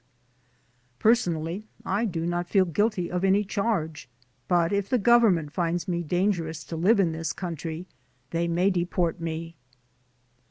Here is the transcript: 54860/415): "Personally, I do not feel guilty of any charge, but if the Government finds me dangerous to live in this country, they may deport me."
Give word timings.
54860/415): 0.99 0.99
"Personally, 0.99 1.67
I 1.85 2.05
do 2.05 2.25
not 2.25 2.49
feel 2.49 2.65
guilty 2.65 3.11
of 3.11 3.23
any 3.23 3.43
charge, 3.43 4.09
but 4.47 4.73
if 4.73 4.89
the 4.89 4.97
Government 4.97 5.53
finds 5.53 5.87
me 5.87 6.01
dangerous 6.01 6.63
to 6.63 6.75
live 6.75 6.99
in 6.99 7.11
this 7.11 7.33
country, 7.33 7.85
they 8.31 8.47
may 8.47 8.71
deport 8.71 9.19
me." 9.19 9.55